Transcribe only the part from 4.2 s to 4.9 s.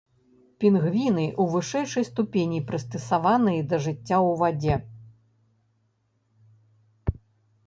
вадзе.